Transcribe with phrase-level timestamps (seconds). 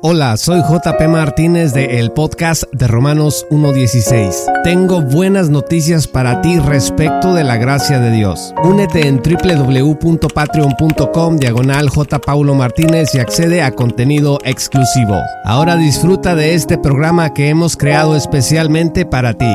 [0.00, 4.62] Hola, soy JP Martínez de el podcast de Romanos 1.16.
[4.62, 8.54] Tengo buenas noticias para ti respecto de la gracia de Dios.
[8.62, 11.90] Únete en www.patreon.com diagonal.
[12.24, 15.20] Paulo Martínez y accede a contenido exclusivo.
[15.44, 19.52] Ahora disfruta de este programa que hemos creado especialmente para ti.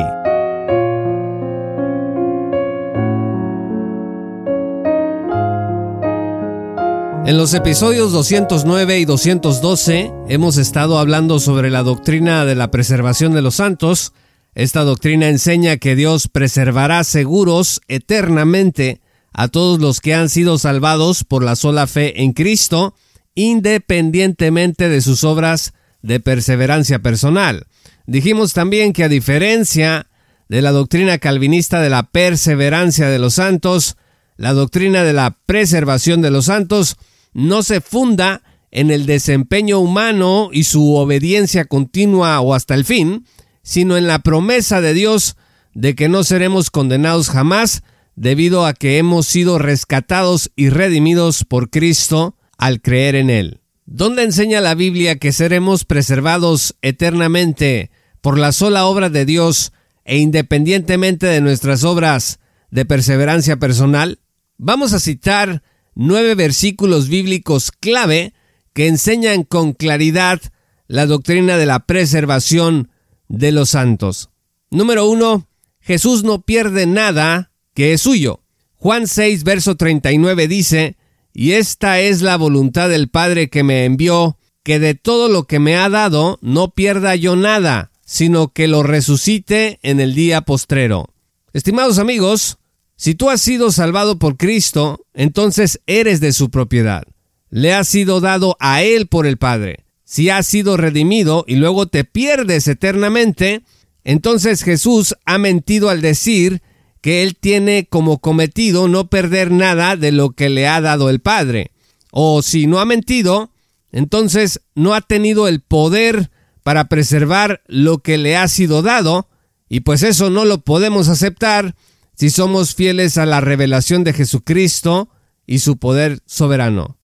[7.26, 13.32] En los episodios 209 y 212 hemos estado hablando sobre la doctrina de la preservación
[13.32, 14.12] de los santos.
[14.54, 19.00] Esta doctrina enseña que Dios preservará seguros eternamente
[19.32, 22.94] a todos los que han sido salvados por la sola fe en Cristo,
[23.34, 27.68] independientemente de sus obras de perseverancia personal.
[28.06, 30.08] Dijimos también que a diferencia
[30.50, 33.96] de la doctrina calvinista de la perseverancia de los santos,
[34.36, 36.98] la doctrina de la preservación de los santos
[37.34, 43.26] no se funda en el desempeño humano y su obediencia continua o hasta el fin,
[43.62, 45.36] sino en la promesa de Dios
[45.74, 47.82] de que no seremos condenados jamás
[48.16, 53.60] debido a que hemos sido rescatados y redimidos por Cristo al creer en Él.
[53.86, 57.90] ¿Dónde enseña la Biblia que seremos preservados eternamente
[58.20, 59.72] por la sola obra de Dios
[60.04, 62.40] e independientemente de nuestras obras
[62.70, 64.20] de perseverancia personal?
[64.56, 65.62] Vamos a citar
[65.94, 68.32] nueve versículos bíblicos clave
[68.72, 70.40] que enseñan con claridad
[70.88, 72.90] la doctrina de la preservación
[73.28, 74.30] de los santos.
[74.70, 75.48] Número uno,
[75.80, 78.40] Jesús no pierde nada que es suyo.
[78.76, 80.96] Juan 6, verso 39 dice,
[81.32, 85.58] y esta es la voluntad del Padre que me envió, que de todo lo que
[85.58, 91.08] me ha dado no pierda yo nada, sino que lo resucite en el día postrero.
[91.52, 92.58] Estimados amigos,
[93.04, 97.02] si tú has sido salvado por Cristo, entonces eres de su propiedad.
[97.50, 99.84] Le has sido dado a Él por el Padre.
[100.04, 103.60] Si has sido redimido y luego te pierdes eternamente,
[104.04, 106.62] entonces Jesús ha mentido al decir
[107.02, 111.20] que Él tiene como cometido no perder nada de lo que le ha dado el
[111.20, 111.72] Padre.
[112.10, 113.50] O si no ha mentido,
[113.92, 116.30] entonces no ha tenido el poder
[116.62, 119.28] para preservar lo que le ha sido dado,
[119.68, 121.74] y pues eso no lo podemos aceptar
[122.14, 125.08] si somos fieles a la revelación de Jesucristo
[125.46, 126.98] y su poder soberano.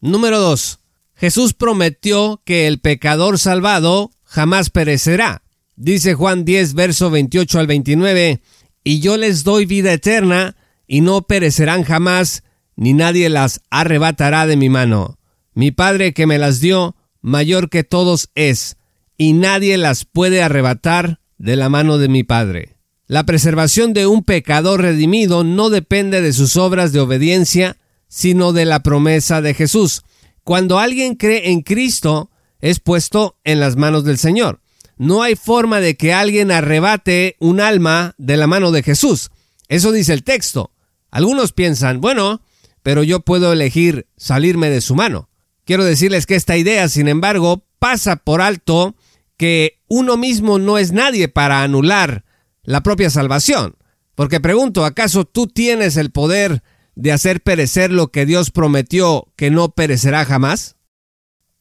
[0.00, 0.80] Número 2.
[1.14, 5.42] Jesús prometió que el pecador salvado jamás perecerá.
[5.76, 8.42] Dice Juan 10, verso 28 al 29,
[8.84, 12.42] y yo les doy vida eterna, y no perecerán jamás,
[12.76, 15.18] ni nadie las arrebatará de mi mano.
[15.54, 18.76] Mi Padre que me las dio, mayor que todos es,
[19.16, 22.76] y nadie las puede arrebatar de la mano de mi Padre.
[23.06, 27.76] La preservación de un pecador redimido no depende de sus obras de obediencia,
[28.08, 30.02] sino de la promesa de Jesús.
[30.44, 32.30] Cuando alguien cree en Cristo,
[32.60, 34.60] es puesto en las manos del Señor.
[34.96, 39.30] No hay forma de que alguien arrebate un alma de la mano de Jesús.
[39.68, 40.72] Eso dice el texto.
[41.10, 42.42] Algunos piensan, bueno,
[42.82, 45.28] pero yo puedo elegir salirme de su mano.
[45.64, 48.94] Quiero decirles que esta idea, sin embargo, pasa por alto
[49.36, 52.24] que uno mismo no es nadie para anular
[52.64, 53.76] la propia salvación.
[54.14, 56.62] Porque pregunto, ¿acaso tú tienes el poder
[56.94, 60.76] de hacer perecer lo que Dios prometió que no perecerá jamás?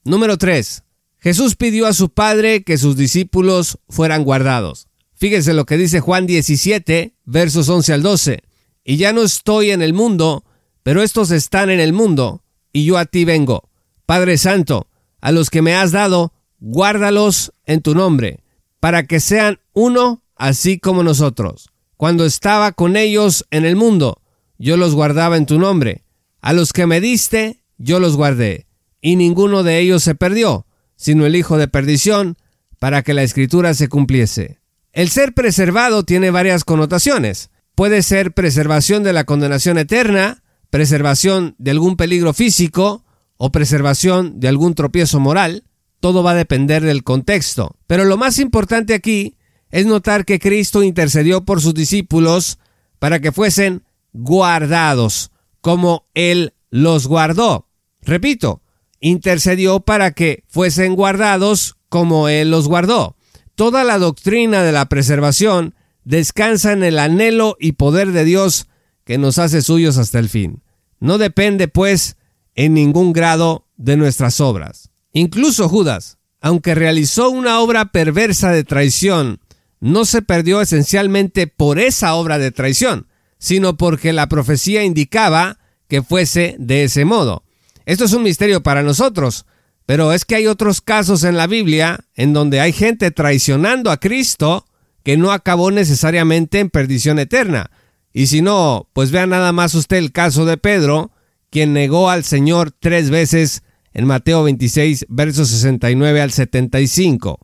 [0.04, 0.84] Número 3.
[1.20, 4.88] Jesús pidió a su Padre que sus discípulos fueran guardados.
[5.14, 8.42] Fíjense lo que dice Juan 17, versos 11 al 12.
[8.84, 10.44] Y ya no estoy en el mundo,
[10.82, 13.70] pero estos están en el mundo, y yo a ti vengo.
[14.08, 14.88] Padre Santo,
[15.22, 18.40] a los que me has dado, guárdalos en tu nombre,
[18.80, 21.70] para que sean uno así como nosotros.
[21.98, 24.24] Cuando estaba con ellos en el mundo,
[24.58, 26.04] yo los guardaba en tu nombre.
[26.42, 28.66] A los que me diste, yo los guardé,
[29.02, 30.66] y ninguno de ellos se perdió,
[30.96, 32.38] sino el hijo de perdición,
[32.80, 34.62] para que la escritura se cumpliese.
[34.94, 37.52] El ser preservado tiene varias connotaciones.
[37.76, 40.42] Puede ser preservación de la condenación eterna,
[40.72, 43.06] preservación de algún peligro físico
[43.38, 45.66] o preservación de algún tropiezo moral.
[46.00, 47.76] Todo va a depender del contexto.
[47.86, 49.38] Pero lo más importante aquí
[49.72, 52.60] es notar que Cristo intercedió por sus discípulos
[53.00, 53.84] para que fuesen
[54.14, 55.32] guardados,
[55.62, 57.68] como Él los guardó.
[58.02, 58.62] Repito,
[59.00, 63.16] intercedió para que fuesen guardados como Él los guardó.
[63.56, 68.68] Toda la doctrina de la preservación descansa en el anhelo y poder de Dios
[69.04, 70.64] que nos hace suyos hasta el fin.
[71.00, 72.18] No depende, pues,
[72.56, 74.92] en ningún grado de nuestras obras.
[75.14, 79.40] Incluso Judas, aunque realizó una obra perversa de traición,
[79.82, 83.08] no se perdió esencialmente por esa obra de traición,
[83.40, 85.58] sino porque la profecía indicaba
[85.90, 87.44] que fuese de ese modo.
[87.86, 89.46] Esto es un misterio para nosotros,
[89.88, 93.98] Pero es que hay otros casos en la Biblia en donde hay gente traicionando a
[93.98, 94.66] Cristo
[95.04, 97.72] que no acabó necesariamente en perdición eterna.
[98.14, 101.12] Y si no, pues vea nada más usted el caso de Pedro,
[101.50, 107.40] quien negó al Señor tres veces en Mateo 26, versos 69 al 75.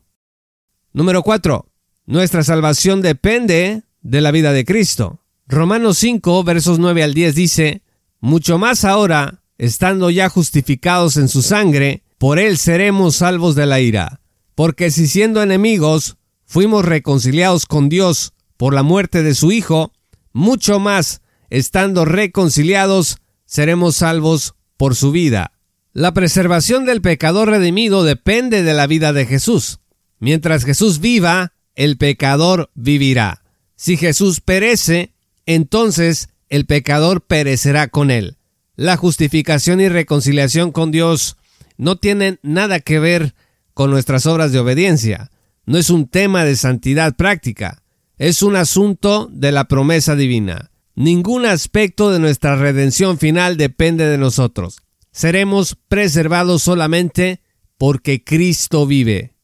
[0.92, 1.68] Número 4.
[2.08, 5.20] Nuestra salvación depende de la vida de Cristo.
[5.46, 7.82] Romanos 5, versos 9 al 10 dice,
[8.18, 13.80] Mucho más ahora, estando ya justificados en su sangre, por él seremos salvos de la
[13.80, 14.22] ira.
[14.54, 16.16] Porque si siendo enemigos,
[16.46, 19.92] fuimos reconciliados con Dios por la muerte de su Hijo,
[20.32, 21.20] mucho más,
[21.50, 25.52] estando reconciliados, seremos salvos por su vida.
[25.92, 29.80] La preservación del pecador redimido depende de la vida de Jesús.
[30.20, 33.44] Mientras Jesús viva, el pecador vivirá.
[33.76, 35.14] Si Jesús perece,
[35.46, 38.36] entonces el pecador perecerá con él.
[38.74, 41.36] La justificación y reconciliación con Dios
[41.76, 43.36] no tienen nada que ver
[43.74, 45.30] con nuestras obras de obediencia.
[45.66, 47.84] No es un tema de santidad práctica.
[48.16, 50.72] Es un asunto de la promesa divina.
[50.96, 54.78] Ningún aspecto de nuestra redención final depende de nosotros.
[55.12, 57.40] Seremos preservados solamente
[57.76, 59.36] porque Cristo vive.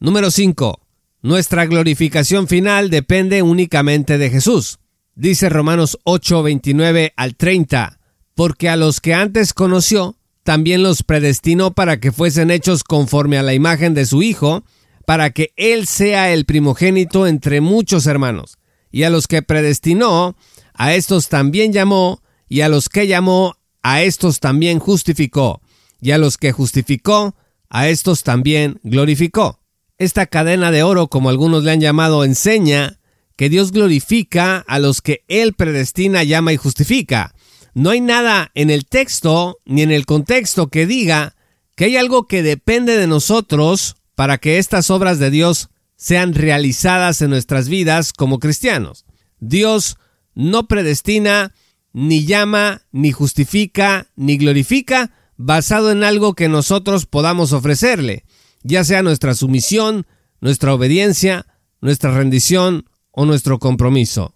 [0.00, 0.83] Número 5.
[1.24, 4.78] Nuestra glorificación final depende únicamente de Jesús.
[5.14, 7.98] Dice Romanos 8, 29 al 30,
[8.34, 13.42] porque a los que antes conoció, también los predestinó para que fuesen hechos conforme a
[13.42, 14.64] la imagen de su Hijo,
[15.06, 18.58] para que Él sea el primogénito entre muchos hermanos.
[18.90, 20.36] Y a los que predestinó,
[20.74, 22.20] a estos también llamó,
[22.50, 25.62] y a los que llamó, a estos también justificó,
[26.02, 27.34] y a los que justificó,
[27.70, 29.63] a estos también glorificó.
[29.98, 32.98] Esta cadena de oro, como algunos le han llamado, enseña
[33.36, 37.34] que Dios glorifica a los que Él predestina, llama y justifica.
[37.74, 41.34] No hay nada en el texto ni en el contexto que diga
[41.76, 47.22] que hay algo que depende de nosotros para que estas obras de Dios sean realizadas
[47.22, 49.06] en nuestras vidas como cristianos.
[49.40, 49.96] Dios
[50.34, 51.54] no predestina,
[51.92, 58.24] ni llama, ni justifica, ni glorifica basado en algo que nosotros podamos ofrecerle,
[58.64, 60.06] ya sea nuestra sumisión,
[60.40, 61.46] nuestra obediencia,
[61.80, 64.34] nuestra rendición o nuestro compromiso.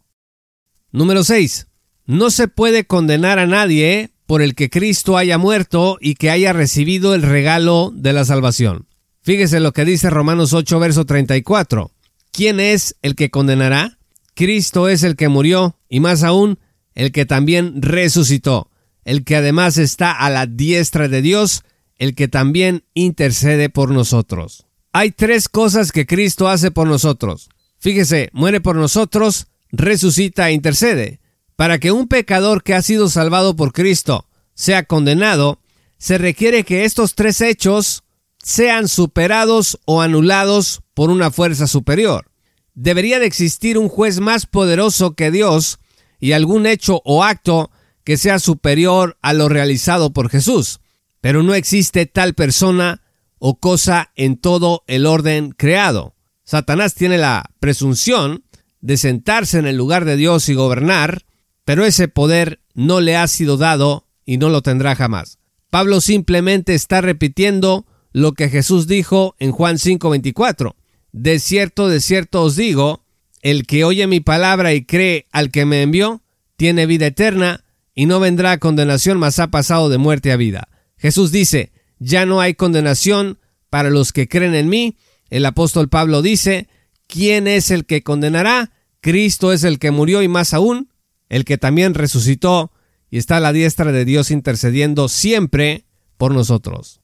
[0.92, 1.66] Número 6.
[2.06, 6.52] No se puede condenar a nadie por el que Cristo haya muerto y que haya
[6.52, 8.86] recibido el regalo de la salvación.
[9.22, 11.90] Fíjese lo que dice Romanos 8, verso 34.
[12.30, 13.98] ¿Quién es el que condenará?
[14.34, 16.58] Cristo es el que murió, y más aún,
[16.94, 18.70] el que también resucitó,
[19.04, 21.64] el que además está a la diestra de Dios,
[21.98, 24.66] el que también intercede por nosotros.
[24.92, 27.50] Hay tres cosas que Cristo hace por nosotros.
[27.78, 31.20] Fíjese, muere por nosotros, resucita e intercede.
[31.56, 35.60] Para que un pecador que ha sido salvado por Cristo sea condenado,
[35.98, 38.04] se requiere que estos tres hechos
[38.42, 42.30] sean superados o anulados por una fuerza superior.
[42.74, 45.78] Debería de existir un juez más poderoso que Dios
[46.20, 47.70] y algún hecho o acto
[48.04, 50.80] que sea superior a lo realizado por Jesús.
[51.20, 53.02] Pero no existe tal persona
[53.38, 56.14] o cosa en todo el orden creado.
[56.44, 58.44] Satanás tiene la presunción
[58.80, 61.24] de sentarse en el lugar de Dios y gobernar,
[61.64, 65.38] pero ese poder no le ha sido dado y no lo tendrá jamás.
[65.70, 70.76] Pablo simplemente está repitiendo lo que Jesús dijo en Juan 5:24.
[71.12, 73.04] De cierto, de cierto os digo,
[73.42, 76.22] el que oye mi palabra y cree al que me envió,
[76.56, 80.68] tiene vida eterna y no vendrá condenación, mas ha pasado de muerte a vida.
[80.98, 83.38] Jesús dice, ya no hay condenación
[83.70, 84.96] para los que creen en mí,
[85.30, 86.68] el apóstol Pablo dice,
[87.06, 88.72] ¿quién es el que condenará?
[89.00, 90.90] Cristo es el que murió y más aún,
[91.28, 92.72] el que también resucitó
[93.10, 95.84] y está a la diestra de Dios intercediendo siempre
[96.16, 97.00] por nosotros.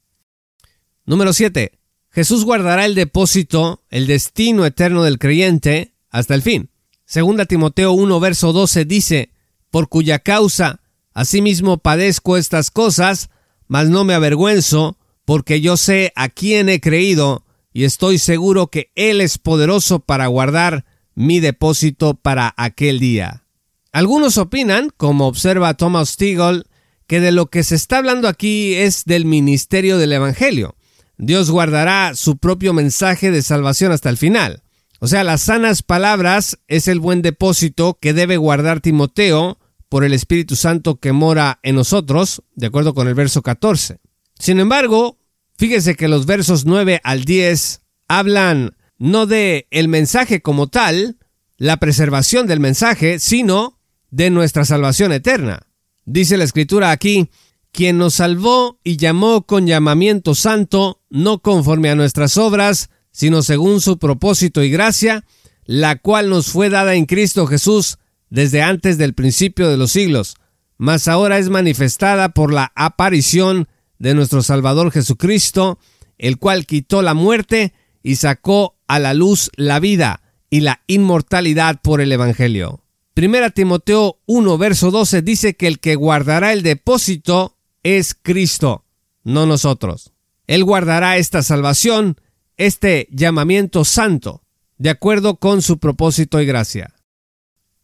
[1.05, 1.71] Número 7.
[2.11, 6.69] Jesús guardará el depósito, el destino eterno del creyente hasta el fin.
[7.05, 9.33] Segunda Timoteo 1 verso 12 dice,
[9.69, 10.81] por cuya causa
[11.13, 13.29] asimismo padezco estas cosas,
[13.67, 17.43] mas no me avergüenzo, porque yo sé a quién he creído,
[17.73, 23.43] y estoy seguro que Él es poderoso para guardar mi depósito para aquel día.
[23.91, 26.65] Algunos opinan, como observa Thomas Stigall,
[27.07, 30.75] que de lo que se está hablando aquí es del ministerio del Evangelio.
[31.17, 34.63] Dios guardará su propio mensaje de salvación hasta el final.
[34.99, 39.57] O sea, las sanas palabras es el buen depósito que debe guardar Timoteo
[39.89, 43.99] por el Espíritu Santo que mora en nosotros, de acuerdo con el verso 14.
[44.37, 45.17] Sin embargo,
[45.57, 51.17] Fíjese que los versos 9 al 10 hablan no de el mensaje como tal,
[51.57, 53.79] la preservación del mensaje, sino
[54.11, 55.67] de nuestra salvación eterna.
[56.03, 57.29] Dice la escritura aquí,
[57.71, 63.79] quien nos salvó y llamó con llamamiento santo, no conforme a nuestras obras, sino según
[63.79, 65.23] su propósito y gracia,
[65.65, 67.97] la cual nos fue dada en Cristo Jesús
[68.29, 70.35] desde antes del principio de los siglos,
[70.77, 73.67] mas ahora es manifestada por la aparición
[73.99, 75.79] de nuestro Salvador Jesucristo,
[76.17, 81.81] el cual quitó la muerte y sacó a la luz la vida y la inmortalidad
[81.81, 82.83] por el Evangelio.
[83.13, 88.83] Primera Timoteo 1, verso 12 dice que el que guardará el depósito es Cristo,
[89.23, 90.11] no nosotros.
[90.47, 92.17] Él guardará esta salvación,
[92.57, 94.43] este llamamiento santo,
[94.77, 96.93] de acuerdo con su propósito y gracia.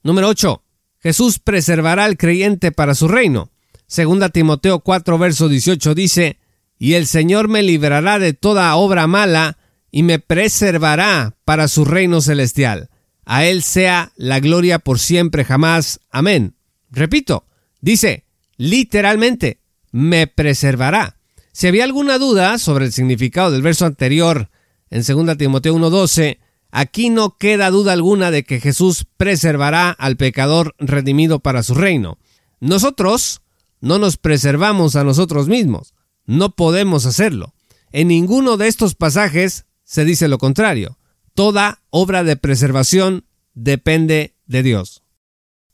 [0.03, 0.63] Número 8.
[0.99, 3.51] Jesús preservará al creyente para su reino.
[3.87, 6.39] Segunda Timoteo 4, verso 18 dice,
[6.77, 9.57] Y el Señor me librará de toda obra mala
[9.91, 12.89] y me preservará para su reino celestial.
[13.25, 15.99] A Él sea la gloria por siempre jamás.
[16.09, 16.55] Amén.
[16.89, 17.45] Repito,
[17.81, 18.25] dice,
[18.57, 19.59] literalmente,
[19.91, 21.17] me preservará.
[21.51, 24.49] Si había alguna duda sobre el significado del verso anterior
[24.89, 26.39] en 2 Timoteo 1.12,
[26.71, 32.17] aquí no queda duda alguna de que Jesús preservará al pecador redimido para su reino.
[32.59, 33.41] Nosotros
[33.79, 35.93] no nos preservamos a nosotros mismos.
[36.25, 37.53] No podemos hacerlo.
[37.91, 40.97] En ninguno de estos pasajes se dice lo contrario.
[41.33, 45.03] Toda obra de preservación depende de Dios.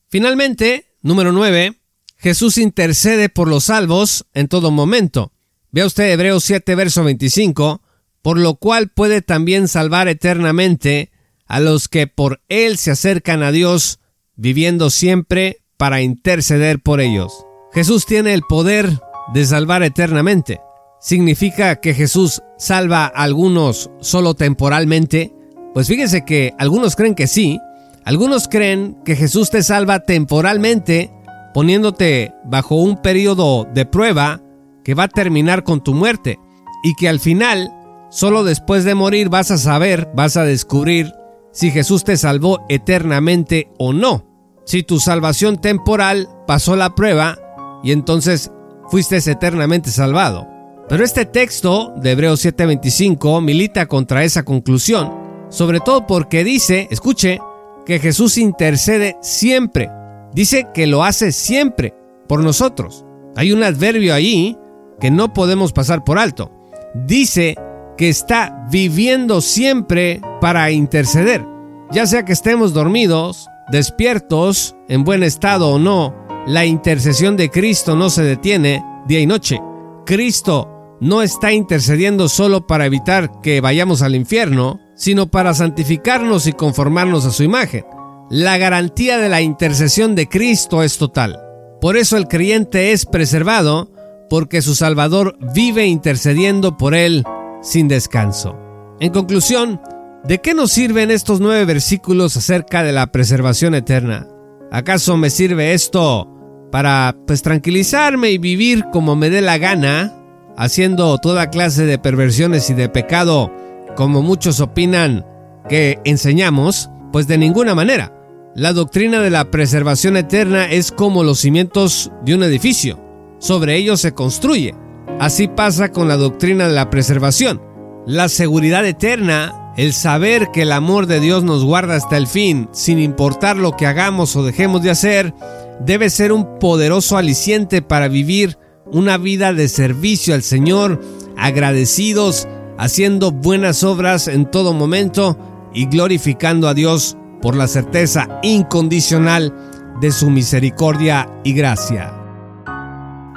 [0.09, 1.79] Finalmente, número 9,
[2.17, 5.31] Jesús intercede por los salvos en todo momento.
[5.71, 7.81] Vea usted Hebreos 7, verso 25,
[8.27, 11.11] por lo cual puede también salvar eternamente
[11.45, 14.01] a los que por Él se acercan a Dios,
[14.35, 17.45] viviendo siempre para interceder por ellos.
[17.71, 18.99] Jesús tiene el poder
[19.33, 20.59] de salvar eternamente.
[20.99, 25.33] ¿Significa que Jesús salva a algunos solo temporalmente?
[25.73, 27.61] Pues fíjense que algunos creen que sí,
[28.03, 31.13] algunos creen que Jesús te salva temporalmente
[31.53, 34.41] poniéndote bajo un periodo de prueba
[34.83, 36.37] que va a terminar con tu muerte
[36.83, 37.71] y que al final,
[38.09, 41.13] solo después de morir vas a saber, vas a descubrir
[41.51, 44.25] si Jesús te salvó eternamente o no.
[44.65, 47.37] Si tu salvación temporal pasó la prueba
[47.83, 48.51] y entonces
[48.89, 50.47] fuiste eternamente salvado.
[50.89, 55.13] Pero este texto de Hebreos 7:25 milita contra esa conclusión,
[55.49, 57.39] sobre todo porque dice, escuche,
[57.85, 59.89] que Jesús intercede siempre.
[60.33, 61.93] Dice que lo hace siempre
[62.27, 63.05] por nosotros.
[63.37, 64.57] Hay un adverbio ahí
[64.99, 66.51] que no podemos pasar por alto.
[66.93, 67.55] Dice
[67.97, 71.45] que está viviendo siempre para interceder.
[71.91, 77.95] Ya sea que estemos dormidos, despiertos, en buen estado o no, la intercesión de Cristo
[77.95, 79.59] no se detiene día y noche.
[80.05, 86.53] Cristo no está intercediendo solo para evitar que vayamos al infierno, sino para santificarnos y
[86.53, 87.85] conformarnos a su imagen.
[88.29, 91.39] La garantía de la intercesión de Cristo es total.
[91.79, 93.91] Por eso el creyente es preservado,
[94.29, 97.23] porque su Salvador vive intercediendo por él
[97.61, 98.57] sin descanso.
[98.99, 99.81] En conclusión,
[100.23, 104.27] ¿de qué nos sirven estos nueve versículos acerca de la preservación eterna?
[104.71, 106.27] ¿Acaso me sirve esto
[106.71, 110.13] para pues tranquilizarme y vivir como me dé la gana
[110.57, 113.51] haciendo toda clase de perversiones y de pecado,
[113.95, 115.25] como muchos opinan
[115.69, 118.13] que enseñamos, pues de ninguna manera.
[118.55, 122.99] La doctrina de la preservación eterna es como los cimientos de un edificio.
[123.37, 124.73] Sobre ellos se construye.
[125.19, 127.61] Así pasa con la doctrina de la preservación.
[128.05, 132.69] La seguridad eterna, el saber que el amor de Dios nos guarda hasta el fin,
[132.71, 135.33] sin importar lo que hagamos o dejemos de hacer,
[135.79, 141.01] debe ser un poderoso aliciente para vivir una vida de servicio al Señor,
[141.35, 142.47] agradecidos,
[142.77, 145.37] haciendo buenas obras en todo momento
[145.73, 149.53] y glorificando a Dios por la certeza incondicional
[149.99, 152.16] de su misericordia y gracia.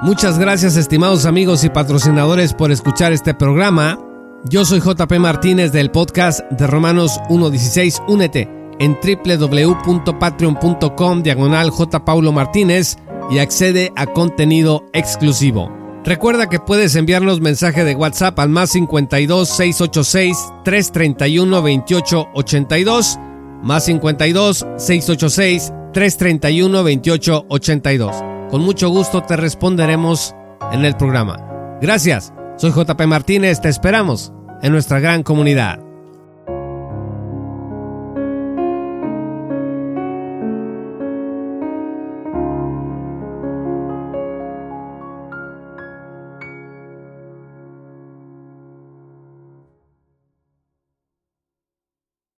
[0.02, 3.98] Muchas gracias estimados amigos y patrocinadores por escuchar este programa.
[4.44, 8.04] Yo soy JP Martínez del podcast de Romanos 1.16.
[8.08, 11.70] Únete en www.patreon.com diagonal.
[12.06, 12.96] Paulo Martínez
[13.30, 15.70] y accede a contenido exclusivo.
[16.02, 23.18] Recuerda que puedes enviarnos mensaje de WhatsApp al más 52 686 331 2882
[23.62, 28.39] más 52 686 331 2882.
[28.50, 30.34] Con mucho gusto te responderemos
[30.72, 31.78] en el programa.
[31.80, 35.89] Gracias, soy JP Martínez, te esperamos en nuestra gran comunidad.